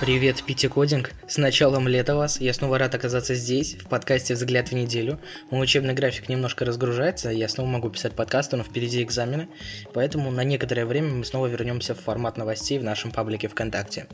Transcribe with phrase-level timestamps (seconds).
[0.00, 1.12] Привет, Пити Кодинг.
[1.28, 2.40] С началом лета вас.
[2.40, 5.20] Я снова рад оказаться здесь, в подкасте «Взгляд в неделю».
[5.50, 9.48] Мой учебный график немножко разгружается, я снова могу писать подкасты, но впереди экзамены.
[9.92, 14.06] Поэтому на некоторое время мы снова вернемся в формат новостей в нашем паблике ВКонтакте.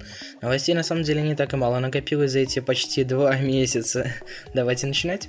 [0.43, 4.12] Новостей на самом деле не так и мало накопилось за эти почти два месяца.
[4.55, 5.29] Давайте начинать.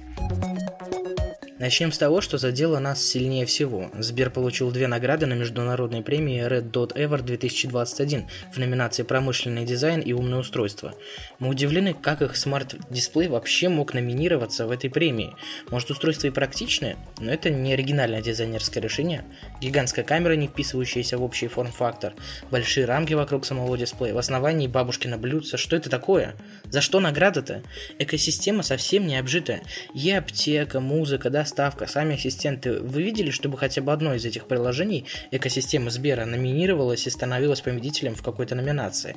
[1.59, 3.89] Начнем с того, что задело нас сильнее всего.
[3.97, 10.01] Сбер получил две награды на международной премии Red Dot Ever 2021 в номинации «Промышленный дизайн
[10.01, 10.93] и умное устройство».
[11.39, 15.33] Мы удивлены, как их смарт-дисплей вообще мог номинироваться в этой премии.
[15.71, 19.25] Может, устройство и практичное, но это не оригинальное дизайнерское решение.
[19.59, 22.13] Гигантская камера, не вписывающаяся в общий форм-фактор,
[22.51, 25.57] большие рамки вокруг самого дисплея, в основании бабушкина блюдца.
[25.57, 26.35] Что это такое?
[26.65, 27.63] За что награда-то?
[27.97, 29.63] Экосистема совсем не обжитая.
[29.95, 32.79] И аптека, музыка, да, доставка, сами ассистенты.
[32.81, 38.15] Вы видели, чтобы хотя бы одно из этих приложений экосистемы Сбера номинировалось и становилось победителем
[38.15, 39.15] в какой-то номинации?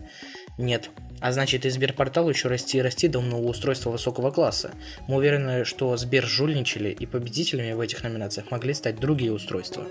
[0.56, 0.90] Нет.
[1.20, 4.70] А значит, и Сберпортал еще расти и расти до умного устройства высокого класса.
[5.08, 9.84] Мы уверены, что Сбер жульничали и победителями в этих номинациях могли стать другие устройства.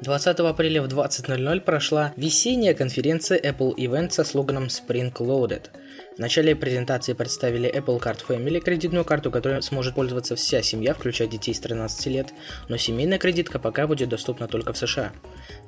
[0.00, 5.62] 20 апреля в 20.00 прошла весенняя конференция Apple Event со слоганом Spring Loaded–
[6.16, 11.26] в начале презентации представили Apple Card Family, кредитную карту, которой сможет пользоваться вся семья, включая
[11.26, 12.34] детей с 13 лет,
[12.68, 15.12] но семейная кредитка пока будет доступна только в США.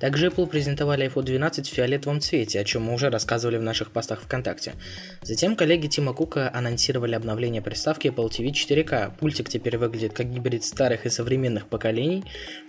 [0.01, 3.91] Также Apple презентовали iPhone 12 в фиолетовом цвете, о чем мы уже рассказывали в наших
[3.91, 4.75] постах ВКонтакте.
[5.23, 9.17] Затем коллеги Тима Кука анонсировали обновление приставки Apple TV 4K.
[9.19, 12.23] Пультик теперь выглядит как гибрид старых и современных поколений.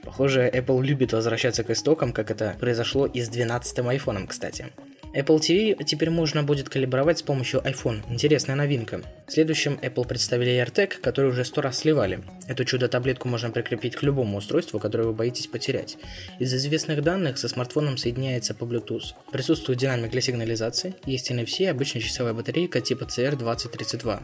[0.03, 4.67] Похоже, Apple любит возвращаться к истокам, как это произошло и с 12 iPhone, кстати.
[5.15, 8.01] Apple TV теперь можно будет калибровать с помощью iPhone.
[8.09, 9.01] Интересная новинка.
[9.27, 12.21] Следующим Apple представили AirTag, который уже сто раз сливали.
[12.49, 15.97] Эту чудо-таблетку можно прикрепить к любому устройству, которое вы боитесь потерять.
[16.39, 19.13] Из известных данных со смартфоном соединяется по Bluetooth.
[19.31, 24.21] Присутствует динамик для сигнализации, есть NFC и обычная часовая батарейка типа CR2032.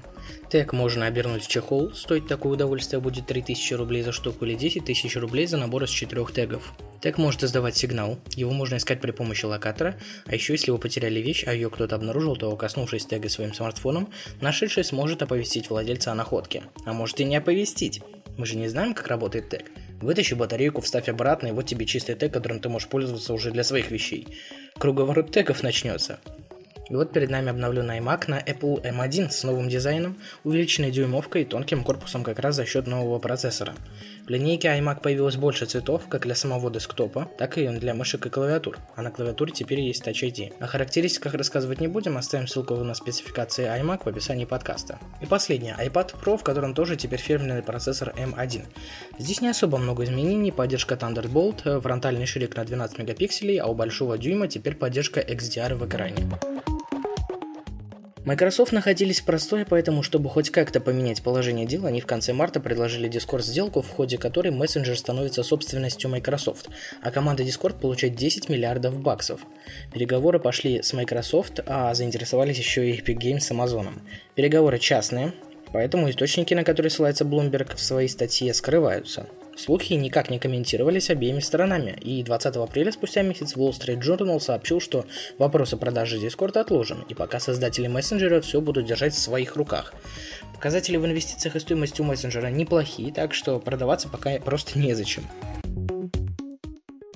[0.49, 4.83] Тег можно обернуть в чехол, стоить такое удовольствие будет 3000 рублей за штуку или 10
[4.83, 6.73] тысяч рублей за набор из четырех тегов.
[7.01, 9.95] Тег может издавать сигнал, его можно искать при помощи локатора,
[10.27, 14.09] а еще если вы потеряли вещь, а ее кто-то обнаружил, то, коснувшись тега своим смартфоном,
[14.39, 16.63] нашедший сможет оповестить владельца о находке.
[16.85, 18.01] А может и не оповестить.
[18.37, 19.71] Мы же не знаем, как работает тег.
[19.99, 23.63] Вытащи батарейку, вставь обратно, и вот тебе чистый тег, которым ты можешь пользоваться уже для
[23.63, 24.27] своих вещей.
[24.77, 26.19] Круговорот тегов начнется.
[26.91, 31.45] И вот перед нами обновленный iMac на Apple M1 с новым дизайном, увеличенной дюймовкой и
[31.45, 33.75] тонким корпусом как раз за счет нового процессора.
[34.31, 38.29] В линейке iMac появилось больше цветов, как для самого десктопа, так и для мышек и
[38.29, 40.53] клавиатур, а на клавиатуре теперь есть Touch ID.
[40.57, 44.99] О характеристиках рассказывать не будем, оставим ссылку на спецификации iMac в описании подкаста.
[45.19, 48.67] И последнее, iPad Pro, в котором тоже теперь фирменный процессор M1.
[49.19, 54.17] Здесь не особо много изменений, поддержка Thunderbolt, фронтальный ширик на 12 мегапикселей, а у большого
[54.17, 56.25] дюйма теперь поддержка XDR в экране.
[58.23, 62.59] Microsoft находились в простое, поэтому, чтобы хоть как-то поменять положение дел, они в конце марта
[62.59, 66.69] предложили Discord сделку, в ходе которой мессенджер становится собственностью Microsoft,
[67.01, 69.41] а команда Discord получает 10 миллиардов баксов.
[69.91, 73.89] Переговоры пошли с Microsoft, а заинтересовались еще и Epic Games с Amazon.
[74.35, 75.33] Переговоры частные,
[75.73, 79.25] поэтому источники, на которые ссылается Bloomberg в своей статье, скрываются.
[79.55, 84.79] Слухи никак не комментировались обеими сторонами, и 20 апреля спустя месяц Wall Street Journal сообщил,
[84.79, 85.05] что
[85.37, 89.93] вопрос о продаже Discord отложен, и пока создатели мессенджера все будут держать в своих руках.
[90.53, 95.23] Показатели в инвестициях и стоимости у мессенджера неплохие, так что продаваться пока просто незачем.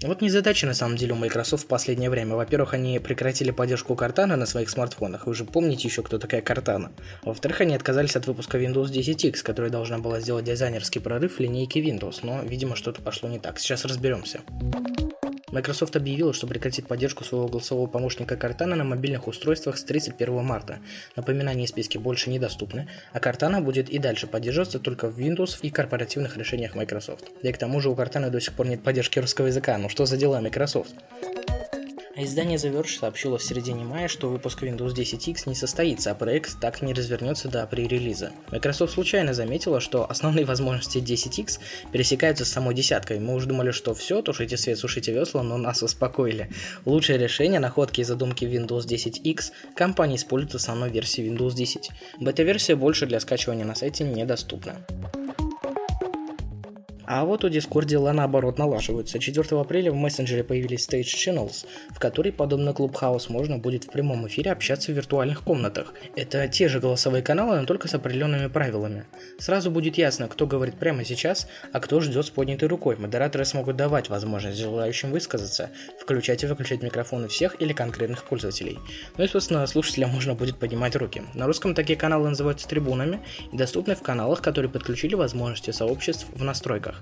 [0.06, 2.36] Вот незадача на самом деле у Microsoft в последнее время.
[2.36, 5.26] Во-первых, они прекратили поддержку Cortana на своих смартфонах.
[5.26, 6.92] Вы же помните еще, кто такая Cortana.
[7.24, 11.82] Во-вторых, они отказались от выпуска Windows 10X, которая должна была сделать дизайнерский прорыв в линейке
[11.82, 13.58] Windows, но, видимо, что-то пошло не так.
[13.60, 14.42] Сейчас разберемся.
[15.56, 20.80] Microsoft объявила, что прекратит поддержку своего голосового помощника Cortana на мобильных устройствах с 31 марта.
[21.16, 25.70] Напоминания и списки больше недоступны, а Cortana будет и дальше поддерживаться только в Windows и
[25.70, 27.32] корпоративных решениях Microsoft.
[27.42, 29.78] Да и к тому же у Cortana до сих пор нет поддержки русского языка.
[29.78, 30.94] Ну что за дела, Microsoft?
[32.18, 36.16] Издание The Verge сообщило в середине мая, что выпуск Windows 10 X не состоится, а
[36.16, 38.32] проект так не развернется до пререлиза.
[38.52, 41.60] Microsoft случайно заметила, что основные возможности 10 X
[41.92, 43.20] пересекаются с самой десяткой.
[43.20, 46.50] Мы уже думали, что все, тушите свет, сушите весла, но нас успокоили.
[46.86, 51.92] Лучшее решение находки и задумки Windows 10 X компания использует в основной версии Windows 10.
[52.22, 54.78] Бета-версия больше для скачивания на сайте недоступна.
[57.08, 59.20] А вот у Discord дела наоборот налаживаются.
[59.20, 64.28] 4 апреля в мессенджере появились Stage Channels, в которой, подобно Clubhouse, можно будет в прямом
[64.28, 65.94] эфире общаться в виртуальных комнатах.
[66.16, 69.06] Это те же голосовые каналы, но только с определенными правилами.
[69.38, 72.96] Сразу будет ясно, кто говорит прямо сейчас, а кто ждет с поднятой рукой.
[72.98, 75.70] Модераторы смогут давать возможность желающим высказаться,
[76.00, 78.80] включать и выключать микрофоны всех или конкретных пользователей.
[79.18, 81.24] Ну и, собственно, слушателям можно будет поднимать руки.
[81.34, 83.22] На русском такие каналы называются трибунами
[83.52, 86.95] и доступны в каналах, которые подключили возможности сообществ в настройках.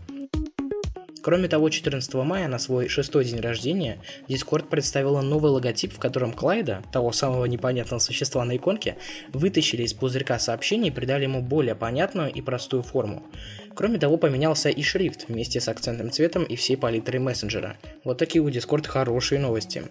[1.23, 3.97] Кроме того, 14 мая на свой шестой день рождения
[4.27, 8.97] Discord представила новый логотип, в котором Клайда, того самого непонятного существа на иконке,
[9.31, 13.23] вытащили из пузырька сообщений и придали ему более понятную и простую форму.
[13.73, 17.77] Кроме того, поменялся и шрифт вместе с акцентным цветом и всей палитрой мессенджера.
[18.03, 19.83] Вот такие у Discord хорошие новости.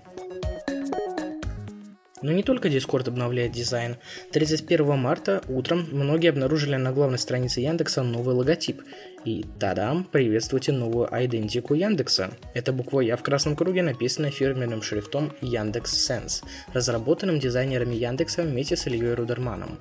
[2.23, 3.97] Но не только Discord обновляет дизайн.
[4.31, 8.81] 31 марта утром многие обнаружили на главной странице Яндекса новый логотип.
[9.25, 12.33] И тадам, приветствуйте новую идентику Яндекса.
[12.55, 18.77] Это буква Я в красном круге написана фирменным шрифтом Яндекс Sense, разработанным дизайнерами Яндекса вместе
[18.77, 19.79] с Ильей Рудерманом.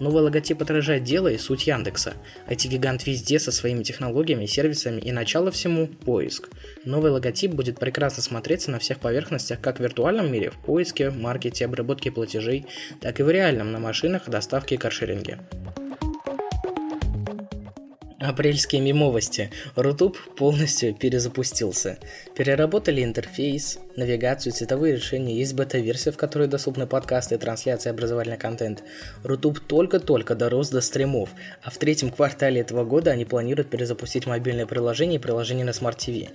[0.00, 2.14] Новый логотип отражает дело и суть Яндекса.
[2.48, 6.48] IT-гигант везде со своими технологиями, сервисами и начало всему– поиск.
[6.84, 11.66] Новый логотип будет прекрасно смотреться на всех поверхностях как в виртуальном мире, в поиске, маркете,
[11.66, 12.66] обработке платежей,
[13.00, 15.38] так и в реальном на машинах, доставке и каршеринге.
[18.20, 19.50] Апрельские мемовости.
[19.76, 21.98] Рутуб полностью перезапустился.
[22.36, 25.34] Переработали интерфейс, навигацию, цветовые решения.
[25.34, 28.84] Есть бета-версия, в которой доступны подкасты трансляции образовательный контент.
[29.24, 31.30] Рутуб только-только дорос до стримов,
[31.62, 35.96] а в третьем квартале этого года они планируют перезапустить мобильное приложение и приложение на Smart
[35.96, 36.28] TV.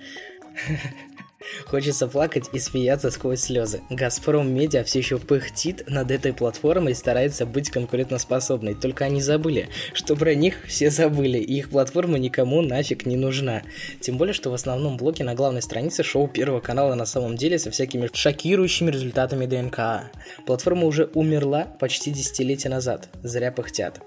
[1.66, 3.82] Хочется плакать и смеяться сквозь слезы.
[3.90, 8.76] Газпром Медиа все еще пыхтит над этой платформой и старается быть конкурентоспособной.
[8.76, 13.64] Только они забыли, что про них все забыли, и их платформа никому нафиг не нужна.
[14.02, 17.60] Тем более, что в основном блоке на главной странице шоу Первого канала на самом деле
[17.60, 20.12] со всякими шокирующими результатами ДНК.
[20.46, 23.10] Платформа уже умерла почти десятилетия назад.
[23.24, 24.02] Зря пыхтят.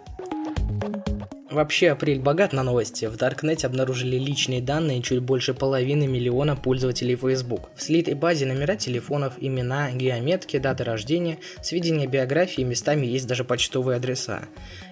[1.59, 3.07] Вообще, апрель богат на новости.
[3.07, 7.71] В Даркнете обнаружили личные данные чуть больше половины миллиона пользователей Facebook.
[7.75, 13.97] В слитой базе номера телефонов, имена, геометки, даты рождения, сведения биографии, местами есть даже почтовые
[13.97, 14.43] адреса.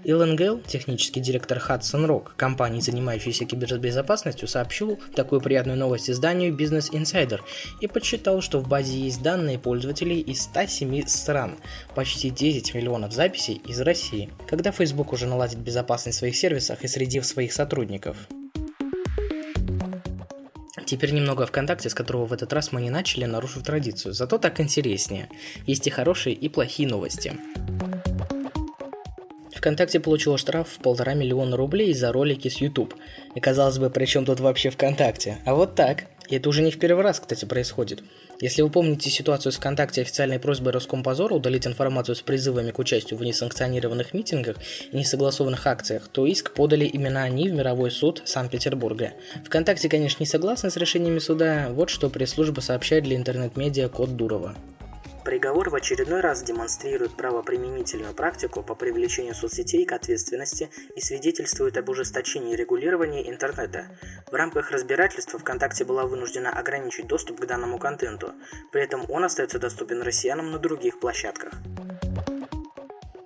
[0.03, 6.91] Илон Гелл, технический директор Hudson Rock, компании, занимающейся кибербезопасностью, сообщил такую приятную новость изданию Business
[6.91, 7.43] Insider
[7.81, 11.59] и подсчитал, что в базе есть данные пользователей из 107 стран,
[11.95, 14.31] почти 10 миллионов записей из России.
[14.49, 18.17] Когда Facebook уже наладит безопасность своих сервисов, сервисах и среди своих сотрудников.
[20.87, 24.14] Теперь немного о ВКонтакте, с которого в этот раз мы не начали, нарушив традицию.
[24.14, 25.29] Зато так интереснее.
[25.67, 27.32] Есть и хорошие, и плохие новости.
[29.55, 32.94] ВКонтакте получила штраф в полтора миллиона рублей за ролики с YouTube.
[33.35, 35.38] И казалось бы, при чем тут вообще ВКонтакте?
[35.44, 36.05] А вот так.
[36.28, 38.02] И это уже не в первый раз, кстати, происходит.
[38.40, 43.19] Если вы помните ситуацию с ВКонтакте официальной просьбой Роскомпозора удалить информацию с призывами к участию
[43.19, 44.56] в несанкционированных митингах
[44.93, 49.12] и несогласованных акциях, то иск подали именно они в мировой суд Санкт-Петербурга.
[49.44, 54.55] ВКонтакте, конечно, не согласны с решениями суда, вот что пресс-служба сообщает для интернет-медиа Код Дурова.
[55.26, 61.88] Приговор в очередной раз демонстрирует правоприменительную практику по привлечению соцсетей к ответственности и свидетельствует об
[61.88, 63.87] ужесточении регулирования интернета.
[64.31, 68.34] В рамках разбирательства ВКонтакте была вынуждена ограничить доступ к данному контенту,
[68.70, 71.55] при этом он остается доступен россиянам на других площадках.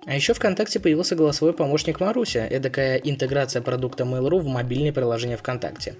[0.07, 5.93] А еще ВКонтакте появился голосовой помощник Маруся, эдакая интеграция продукта Mail.ru в мобильное приложение ВКонтакте.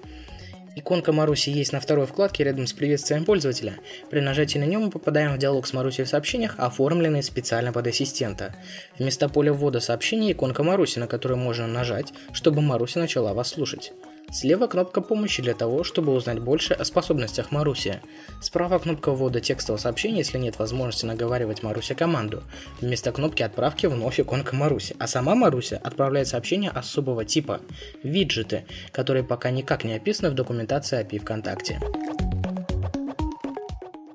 [0.74, 3.76] Иконка Маруси есть на второй вкладке рядом с приветствием пользователя.
[4.10, 7.86] При нажатии на нем мы попадаем в диалог с Марусей в сообщениях, оформленный специально под
[7.86, 8.54] ассистента.
[8.98, 13.92] Вместо поля ввода сообщения иконка Маруси, на которую можно нажать, чтобы Маруся начала вас слушать.
[14.32, 18.00] Слева кнопка помощи для того, чтобы узнать больше о способностях Маруси.
[18.40, 22.42] Справа кнопка ввода текстового сообщения, если нет возможности наговаривать Маруся команду.
[22.80, 24.96] Вместо кнопки отправки вновь иконка Маруси.
[24.98, 27.60] А сама Маруся отправляет сообщения особого типа–
[28.02, 31.78] виджеты, которые пока никак не описаны в документации API ВКонтакте.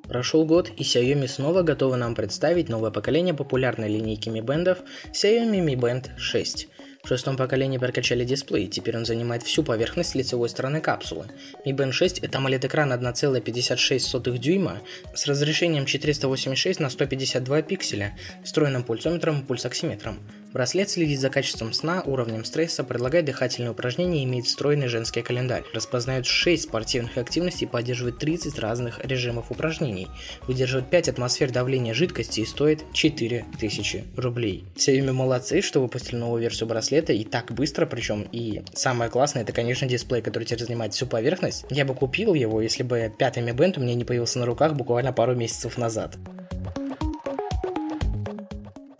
[0.07, 4.79] Прошел год, и Xiaomi снова готовы нам представить новое поколение популярной линейки Mi Band'ов
[5.11, 6.69] Xiaomi Mi Band 6.
[7.07, 11.27] В шестом поколении прокачали дисплей, теперь он занимает всю поверхность лицевой стороны капсулы.
[11.65, 14.81] Mi Band 6 это AMOLED-экран 1,56 дюйма
[15.13, 20.19] с разрешением 486 на 152 пикселя, встроенным пульсометром и пульсоксиметром.
[20.57, 25.63] Браслет следит за качеством сна, уровнем стресса, предлагает дыхательные упражнения и имеет встроенный женский календарь.
[25.71, 30.07] Распознает 6 спортивных активностей поддерживает 30 разных режимов упражнений.
[30.47, 34.65] Выдерживает 5 атмосфер давления жидкости и стоит 4000 рублей.
[34.75, 39.53] Все молодцы, что выпустили новую версию браслета и так быстро, причем и самое классное, это,
[39.53, 41.65] конечно, дисплей, который теперь занимает всю поверхность.
[41.69, 44.73] Я бы купил его, если бы пятый Mi Band у меня не появился на руках
[44.73, 46.17] буквально пару месяцев назад.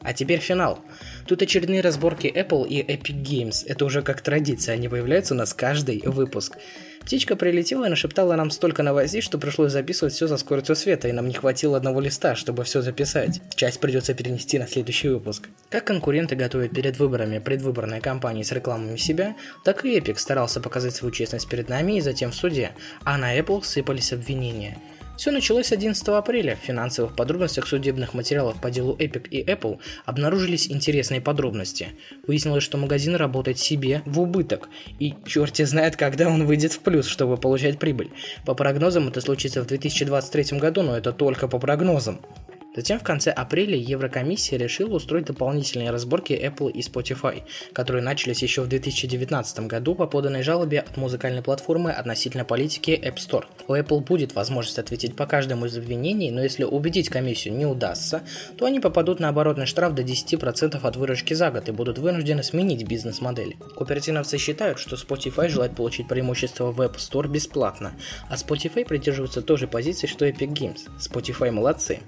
[0.08, 0.80] А теперь финал.
[1.26, 3.66] Тут очередные разборки Apple и Epic Games.
[3.68, 6.56] Это уже как традиция, они появляются у нас каждый выпуск.
[7.02, 11.12] Птичка прилетела и нашептала нам столько новостей, что пришлось записывать все за скоростью света, и
[11.12, 13.42] нам не хватило одного листа, чтобы все записать.
[13.58, 15.50] Часть придется перенести на следующий выпуск.
[15.70, 19.36] Как конкуренты готовят перед выборами предвыборные кампании с рекламами себя,
[19.66, 22.72] так и Epic старался показать свою честность перед нами и затем в суде,
[23.04, 24.78] а на Apple сыпались обвинения–
[25.18, 26.56] все началось 11 апреля.
[26.56, 31.90] В финансовых подробностях судебных материалов по делу Epic и Apple обнаружились интересные подробности.
[32.28, 34.70] Выяснилось, что магазин работает себе в убыток,
[35.00, 38.12] и черти знает, когда он выйдет в плюс, чтобы получать прибыль.
[38.46, 42.20] По прогнозам это случится в 2023 году, но это только по прогнозам.
[42.78, 47.42] Затем в конце апреля Еврокомиссия решила устроить дополнительные разборки Apple и Spotify,
[47.74, 53.16] которые начались еще в 2019 году по поданной жалобе от музыкальной платформы относительно политики App
[53.16, 53.46] Store.
[53.68, 58.22] У Apple будет возможность ответить по каждому из обвинений, но если убедить комиссию не удастся,
[58.60, 62.44] то они попадут на оборотный штраф до 10% от выручки за год и будут вынуждены
[62.44, 63.58] сменить бизнес-модель.
[63.76, 67.94] Кооперативовцы считают, что Spotify желает получить преимущество в App Store бесплатно,
[68.30, 70.82] а Spotify придерживается той же позиции, что Epic Games.
[71.00, 72.02] Spotify молодцы.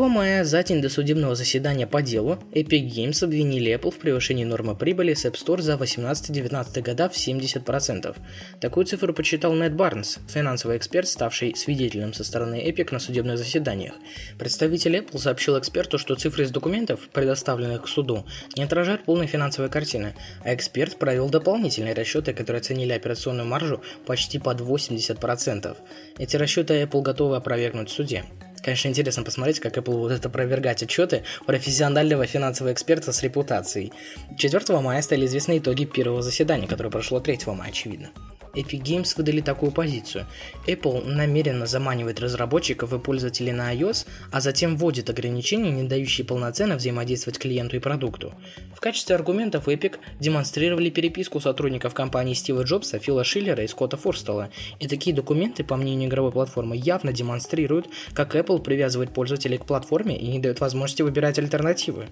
[0.00, 4.44] 2 мая, за день до судебного заседания по делу, Epic Games обвинили Apple в превышении
[4.44, 8.16] нормы прибыли с App Store за 18-19 года в 70%.
[8.62, 13.92] Такую цифру подсчитал Нед Барнс, финансовый эксперт, ставший свидетелем со стороны Epic на судебных заседаниях.
[14.38, 18.24] Представитель Apple сообщил эксперту, что цифры из документов, предоставленных к суду,
[18.56, 24.38] не отражают полной финансовой картины, а эксперт провел дополнительные расчеты, которые оценили операционную маржу почти
[24.38, 25.76] под 80%.
[26.16, 28.24] Эти расчеты Apple готовы опровергнуть в суде.
[28.62, 33.92] Конечно, интересно посмотреть, как Apple будет опровергать отчеты профессионального финансового эксперта с репутацией.
[34.36, 38.10] 4 мая стали известны итоги первого заседания, которое прошло 3 мая, очевидно.
[38.54, 40.26] Epic Games выдали такую позицию.
[40.66, 46.76] Apple намеренно заманивает разработчиков и пользователей на iOS, а затем вводит ограничения, не дающие полноценно
[46.76, 48.34] взаимодействовать клиенту и продукту.
[48.74, 54.50] В качестве аргументов Epic демонстрировали переписку сотрудников компании Стива Джобса, Фила Шиллера и Скотта Форстелла.
[54.78, 60.16] И такие документы, по мнению игровой платформы, явно демонстрируют, как Apple привязывает пользователей к платформе
[60.18, 62.06] и не дает возможности выбирать альтернативы.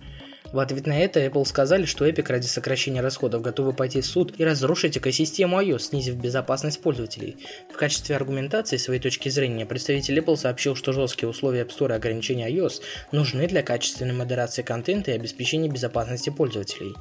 [0.52, 4.34] В ответ на это Apple сказали, что Epic ради сокращения расходов готовы пойти в суд
[4.38, 7.36] и разрушить экосистему iOS, снизив безопасность пользователей.
[7.70, 11.96] В качестве аргументации своей точки зрения представитель Apple сообщил, что жесткие условия App Store и
[11.96, 12.80] ограничения iOS
[13.12, 16.94] нужны для качественной модерации контента и обеспечения безопасности пользователей.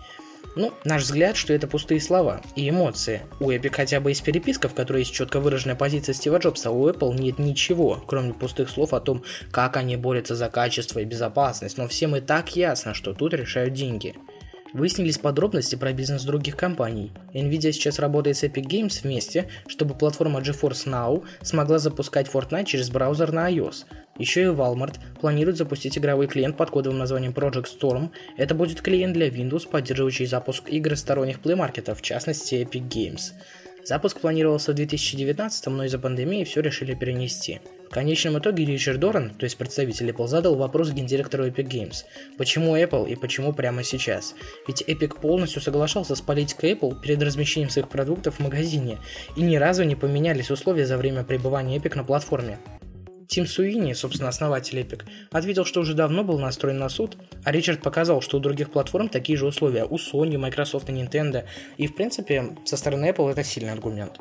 [0.57, 3.21] Ну, наш взгляд, что это пустые слова и эмоции.
[3.39, 6.89] У Epic хотя бы есть переписка, в которой есть четко выраженная позиция Стива Джобса, у
[6.89, 11.77] Apple нет ничего, кроме пустых слов о том, как они борются за качество и безопасность,
[11.77, 14.15] но всем и так ясно, что тут решают деньги.
[14.73, 17.11] Выяснились подробности про бизнес других компаний.
[17.33, 22.89] Nvidia сейчас работает с Epic Games вместе, чтобы платформа GeForce Now смогла запускать Fortnite через
[22.89, 23.85] браузер на iOS.
[24.17, 28.09] Еще и Walmart планирует запустить игровой клиент под кодовым названием Project Storm.
[28.35, 33.33] Это будет клиент для Windows, поддерживающий запуск игр сторонних плеймаркетов, в частности Epic Games.
[33.85, 37.61] Запуск планировался в 2019, но из-за пандемии все решили перенести.
[37.89, 42.03] В конечном итоге Ричард Доран, то есть представитель Apple, задал вопрос гендиректору Epic Games.
[42.37, 44.35] Почему Apple и почему прямо сейчас?
[44.67, 48.97] Ведь Epic полностью соглашался с политикой Apple перед размещением своих продуктов в магазине,
[49.35, 52.59] и ни разу не поменялись условия за время пребывания Epic на платформе.
[53.27, 57.81] Тим Суини, собственно, основатель Epic, ответил, что уже давно был настроен на суд, а Ричард
[57.81, 61.43] показал, что у других платформ такие же условия, у Sony, Microsoft и Nintendo,
[61.77, 64.17] и в принципе со стороны Apple это сильный аргумент.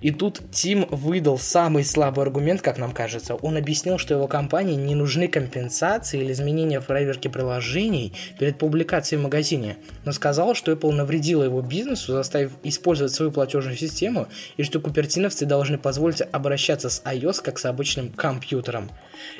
[0.00, 3.34] И тут Тим выдал самый слабый аргумент, как нам кажется.
[3.34, 9.20] Он объяснил, что его компании не нужны компенсации или изменения в проверке приложений перед публикацией
[9.20, 14.62] в магазине, но сказал, что Apple навредила его бизнесу, заставив использовать свою платежную систему, и
[14.62, 18.90] что купертиновцы должны позволить обращаться с iOS как с обычным компьютером.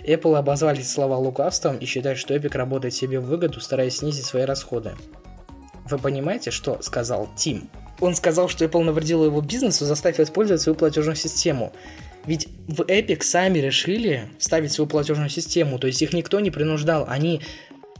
[0.06, 4.44] Apple обозвали слова лукавством и считают, что Epic работает себе в выгоду, стараясь снизить свои
[4.44, 4.92] расходы.
[5.88, 7.68] Вы понимаете, что сказал Тим?
[8.00, 11.72] Он сказал, что Apple навредила его бизнесу, заставив использовать свою платежную систему.
[12.26, 17.04] Ведь в Epic сами решили ставить свою платежную систему, то есть их никто не принуждал.
[17.08, 17.40] Они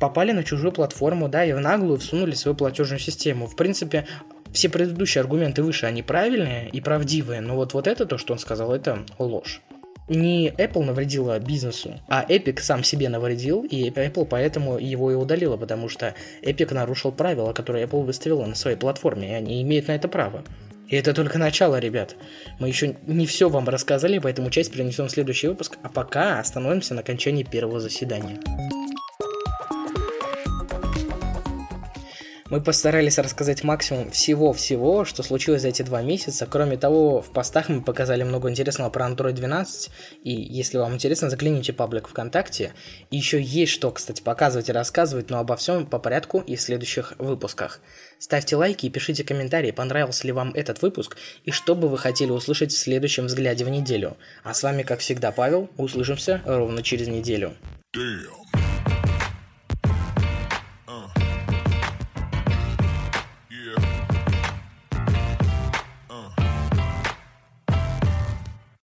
[0.00, 3.46] попали на чужую платформу, да, и в наглую всунули свою платежную систему.
[3.46, 4.06] В принципе,
[4.52, 8.38] все предыдущие аргументы выше, они правильные и правдивые, но вот, вот это то, что он
[8.38, 9.60] сказал, это ложь.
[10.08, 15.56] Не Apple навредила бизнесу, а Epic сам себе навредил, и Apple поэтому его и удалила,
[15.56, 19.92] потому что Epic нарушил правила, которые Apple выставила на своей платформе, и они имеют на
[19.92, 20.44] это право.
[20.88, 22.14] И это только начало, ребят.
[22.58, 26.94] Мы еще не все вам рассказали, поэтому часть перенесем в следующий выпуск, а пока остановимся
[26.94, 28.38] на окончании первого заседания.
[32.54, 36.46] Мы постарались рассказать максимум всего-всего, что случилось за эти два месяца.
[36.48, 39.90] Кроме того, в постах мы показали много интересного про Android 12.
[40.22, 42.72] И если вам интересно, загляните паблик ВКонтакте.
[43.10, 46.60] И еще есть что, кстати, показывать и рассказывать, но обо всем по порядку и в
[46.60, 47.80] следующих выпусках.
[48.20, 52.30] Ставьте лайки и пишите комментарии, понравился ли вам этот выпуск и что бы вы хотели
[52.30, 54.16] услышать в следующем взгляде в неделю.
[54.44, 55.70] А с вами, как всегда, Павел.
[55.76, 57.54] Услышимся ровно через неделю.
[57.96, 59.13] Damn.